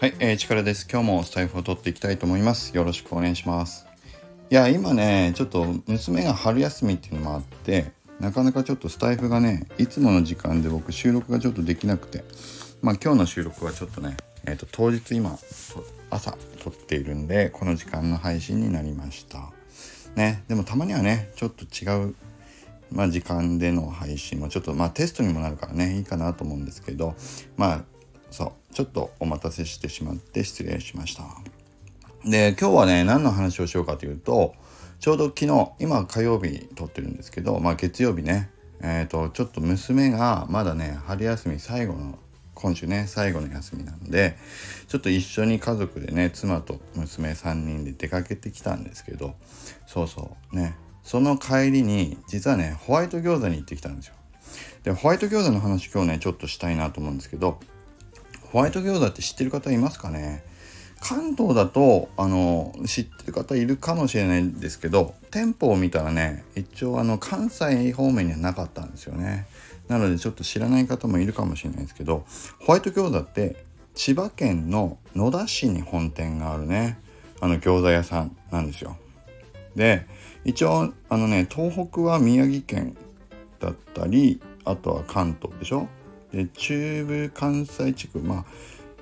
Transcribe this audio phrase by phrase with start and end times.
[0.00, 0.86] はい、えー、力です。
[0.88, 2.76] 今日もスタイフを取っていきたいと思います。
[2.76, 3.84] よろしくお願いします。
[4.48, 12.22] いや、今ね、ちょっと娘が春休みっていうのもあって、なかなかちょっとスタイフがね、いつもの時間で僕収録がちょっとできなくて、
[12.80, 14.16] まあ今日の収録はちょっとね、
[14.46, 15.36] えっ、ー、と、当日今、
[16.10, 19.50] 朝撮っているんで、この時間の配信になりました。
[20.14, 22.14] ね、でもたまにはね、ちょっと違う
[22.92, 27.14] まあ、時間での配信もちょっとまあテストにもなるからねいいかなと思うんですけど
[27.58, 27.84] まあ
[28.30, 31.24] そうちょっとお待たせしてしまって失礼しました。
[32.24, 34.54] で今日はね何の話をしようかというと
[35.00, 38.50] ちょうど昨日今火曜日撮ってるんですけどまあ月曜日ね。
[38.80, 42.20] えっ、ー、とちょっと娘がまだね春休み最後の
[42.54, 44.38] 今週ね最後の休みなんで
[44.86, 49.34] ちょっと一緒に家族でね妻と娘3人で出かけてきたんですけど
[49.88, 50.76] そうそうね。
[51.02, 54.14] その帰りに実はねホワイト餃子に行ってきたんですよ。
[54.84, 57.58] でホワイト餃子の話今日ねちょっとしたいなと思うんですけど
[58.52, 60.42] ホワイト餃子って知ってる方いますかね？
[61.00, 69.46] 関東だとあの知ってる方いるかもしれないんですけど店舗を見たらね一応あの関西方面にはなかったんですよね。
[69.86, 72.26] なのでちょっと知らない方もいるかもしれないですけど
[72.60, 76.98] ホワイト餃子って千葉県の野田市に本店があるね
[77.40, 78.96] あの餃子屋さんなんですよ。
[79.76, 80.06] で
[80.44, 82.96] 一応あのね東北は宮城県
[83.60, 85.88] だったりあとは関東でしょ？
[86.54, 88.44] 中部関西地区まあ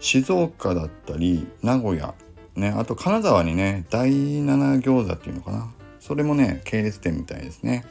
[0.00, 2.14] 静岡だったり名古屋
[2.54, 5.72] ねあと金沢にね第7餃子っていうのかな。
[6.00, 7.84] それもね系列店みたいですね。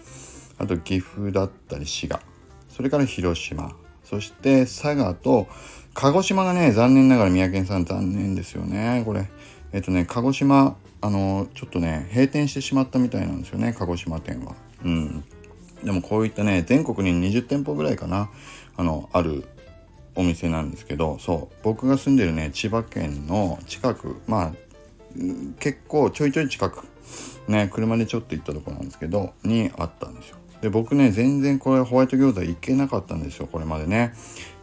[0.57, 2.21] あと岐阜だったり滋賀。
[2.69, 3.75] それから広島。
[4.03, 5.47] そして佐賀と
[5.93, 9.03] 鹿児島がね残念ながら三宅さん残念ですよね。
[9.05, 9.29] これ。
[9.73, 14.55] えっとね鹿児島あのちょっとね閉店してしまったみたいなんですよね鹿児島店は。
[14.85, 15.23] うん。
[15.83, 18.29] でもこういったね全国に20店舗ぐらいかな
[18.77, 19.47] あのある
[20.15, 24.53] お店なんですけどそう僕が住んでるね千葉県の近くまあ
[25.59, 26.85] 結構ちょいちょい近く
[27.47, 30.37] ね車でちょっと行ったとこなんですけどにあったんですよ。
[30.61, 34.13] で僕ね全然これホワイト餃子行けなかったんですよこれまでね。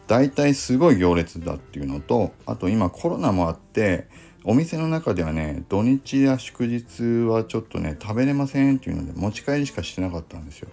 [0.09, 4.09] 大体すごい行列だっていうのとあと今コロナもあって
[4.45, 10.69] お店の中ではね土日や祝日はちょっとね食べれませんっていうので持ち帰りしかしてなかったんですよ。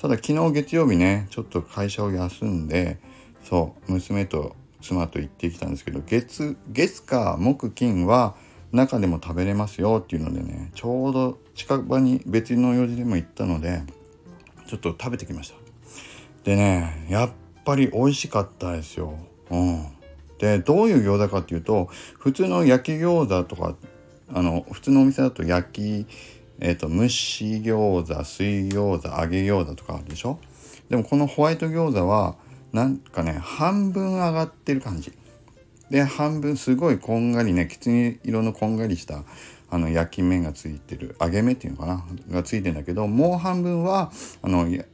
[0.00, 2.98] ただ昨日月曜日ねちょっと会社を休んで
[3.44, 8.34] そう娘と妻と行ってきたんですけど月月か木金は
[8.72, 13.82] 中でも食べれますよっていうのでねちょうど近場に別の用事でも行ったので
[14.66, 15.56] ちょっと食べてきました。
[16.44, 17.30] でねやっ
[17.64, 19.16] ぱり美味しかったですよ。
[19.50, 19.86] うん。
[20.42, 21.88] でどういう餃子かっていうと
[22.18, 23.76] 普通の焼き餃子とか
[24.34, 26.06] あの普通のお店だと焼き
[26.64, 30.38] えーと、蒸し餃子水餃子揚げ餃子とかあるでしょ？
[30.88, 32.36] でもこのホワイト餃子は
[32.72, 35.12] なんかね半分上がってる感じ。
[35.90, 39.24] で半分すごいこんがりねきつね色のこんがりした
[39.70, 42.04] あの焼き目がついてる揚げ目っていうのかな？
[42.30, 44.86] がついてんだけどもう半分はあの上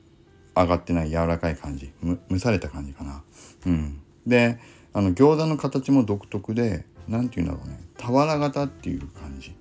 [0.55, 1.93] がってない柔らかい感じ。
[2.31, 3.23] 蒸された感じかな。
[3.67, 4.01] うん。
[4.27, 4.59] で
[4.93, 7.81] あの餃子の形も独特で何て言うんだろうね。
[7.99, 9.55] 俵型っていう感じ。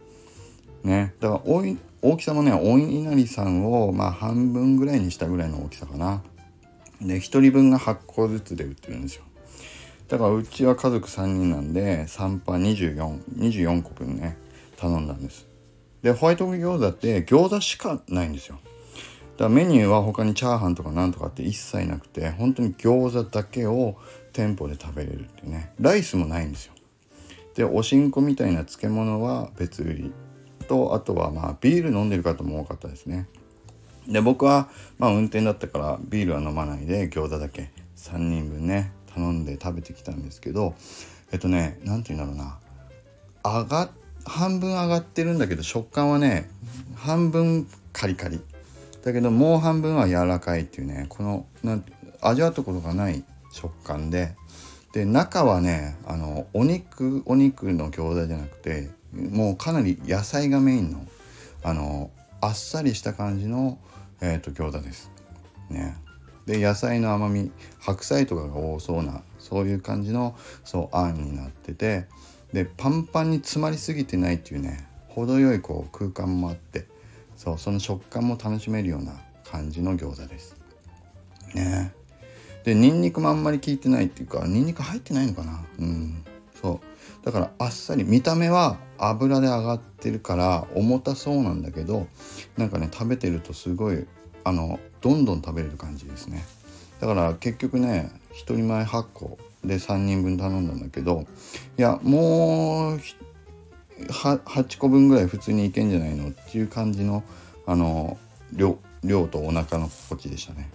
[0.83, 1.13] ね。
[1.19, 1.51] だから
[2.01, 6.23] 大きさもねお稲荷さんをまあ半分ぐらいにしたぐらいの大きさかな。
[7.01, 9.23] で1人分が8個ずつで売ってるんですよ。
[10.07, 14.37] だからうちは家族3人なんで3パ2424 24個分ね
[14.77, 15.47] 頼んだんです。
[16.01, 18.57] でホワイト餃子って餃子しかないんですよ。
[19.37, 23.97] だからメニューは他にチャーハンとかなんとかって一切なくて本当に餃子だけを
[24.37, 25.71] 店舗で食べれるってね。
[25.79, 26.73] ライスもないんですよ。
[27.55, 30.13] でおしんこみたいな漬物は別売り
[30.67, 33.27] とあとはまあビール飲んでる方も多かったですね。
[34.07, 40.75] で僕はまあ運転だったからビールは飲まないで餃子だけ3人分ね頼んで食べてきたんですけど
[41.31, 42.59] えっとね何て言うんだろうな。
[43.43, 43.89] 上が
[44.23, 46.47] 半分上がってるんだけど食感はね
[46.95, 48.39] 半分カリカリ。
[49.03, 51.85] だけどもう半分は柔らかいっていうねこのなん
[52.21, 53.23] 味わったことがない
[53.57, 54.35] 食感で
[54.93, 61.05] で中はねあのお肉お肉の餃子じゃなくてもうかなり野菜がメインの
[61.63, 63.79] あのあっさりした感じの、
[64.21, 65.11] えーと、餃子です。
[65.69, 65.97] ね。
[66.45, 72.05] で野菜の甘み白菜とかが多そうなそういう感じのそうあんになってて
[72.53, 76.85] でパンパンに詰まりすぎてないっていうね程よいこう空間もあって
[77.35, 80.55] そうその食感も楽しめるような感じの餃子です。
[81.53, 81.91] ね。
[82.67, 85.63] でニンニクもあんまり効いてないっていうかニンニク入ってないのかな？
[85.79, 86.21] うん。
[86.61, 86.81] そ
[87.21, 87.25] う。
[87.25, 92.07] だからあっさり見た目は油で揚がってるから重たそうなんだけど
[92.57, 94.05] なんかね食べてるとすごい
[94.43, 96.43] あのどんどん食べれる感じですね。
[96.99, 101.25] だから結局ね1人前8個で3人分頼んだんだけど
[101.77, 102.99] いやもう
[104.09, 106.31] 8個分ぐらい普通にいけんじゃないの？
[106.31, 107.23] っていう感じの
[107.65, 108.17] あの
[108.51, 108.77] 量
[109.27, 110.69] とお腹の心地でしたね。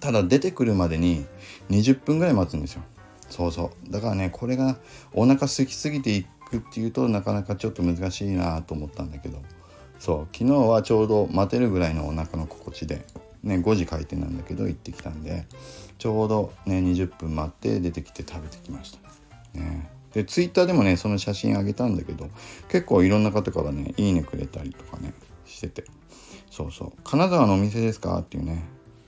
[0.00, 1.26] ただ出てくるまでに
[1.70, 2.82] 20分ぐらい待つんですよ。
[3.28, 3.90] そうそう。
[3.92, 4.78] だからねこれが
[5.12, 9.42] お腹空きすぎていくっていうとなかなかちょっと難しいなと思ったんだけど。
[9.98, 10.36] そう。
[10.36, 13.04] 昨日はちょうど待てるぐらいのお腹の心地で
[13.42, 15.46] ね5時開店なんだけど行ってきたんで
[15.98, 19.58] ちょうどね20分待って出てきて食べてきました。
[19.58, 19.90] ね。
[20.12, 22.30] でツイッターでもねその写真あげたんだけど
[22.68, 25.12] 結構いろんな方からねいいねくれたりとかね
[25.44, 25.84] してて。
[26.50, 28.18] そうそう金沢のお店ですか？
[28.20, 28.64] っていうね。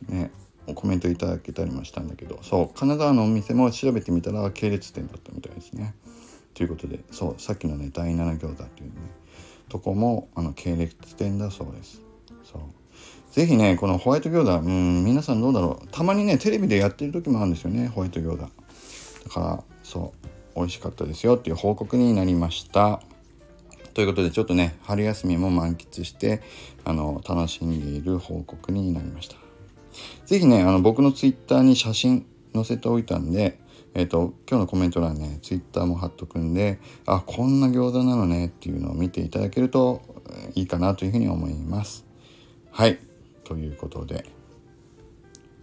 [0.08, 0.30] ね。
[0.74, 5.94] コメントいただけたりもしたんだけどそう金沢のお店も調べてみたら系列店だったみたいですね。
[6.54, 8.94] ということでそうさっきのね第7餃子っていうね
[9.68, 12.02] とこもあの系列店だそうです。
[12.44, 12.62] そう。
[13.32, 15.88] 是非ねこのホワイト餃子うん皆さんどうだろう。
[15.92, 18.36] たまにねテレビでやってる時もあるんですよねホワイト餃子。
[18.38, 18.48] だ
[19.30, 20.12] からそ
[20.54, 23.00] う美味しかったですよっていう報告になりました。
[23.94, 26.42] ということでちょっとね春休みも満喫して
[26.84, 29.49] あの楽しんでいる報告になりました。
[30.26, 33.58] 是非ねあの僕の twitter に写真載せておいたんで
[33.94, 40.02] えっ、ー、と今日のコメント欄ね twitter も貼っとくんであこんな餃子なのねっていうのを見ていただけると
[40.54, 42.04] いいかなというふうに思います。
[42.70, 42.98] はい。
[43.44, 44.24] ということで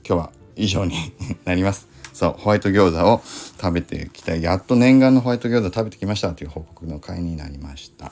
[0.06, 0.96] 今日は以上に
[1.46, 1.88] なります。
[2.14, 3.22] そうホワイト餃子を
[3.62, 4.42] 食べてきたい。
[4.42, 8.12] やっと念願のホワイト餃子食べてきましたという報告の回になりました。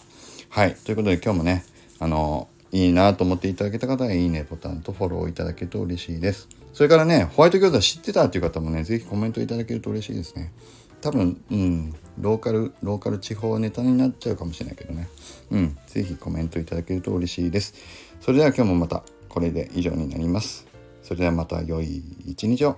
[0.50, 0.76] はい。
[0.76, 1.66] ということで今日もね
[2.00, 6.50] あのいいなと思っていただけた方は、いいねボタンとフォローいただけると嬉しいです。
[6.74, 10.52] それからね、ホワイト餃子知ってたっていう方もね、是非コメントいただけると嬉しいですね。
[11.00, 15.08] 多分、うん、ローカル、ローカル地方ネタになっちゃうかもしれないけどね。
[15.52, 17.76] うん、是非コメントいただけると嬉しいです。
[18.20, 20.68] それでは今日もまたこれで以上になります。
[21.02, 22.76] それではまた良い一日を。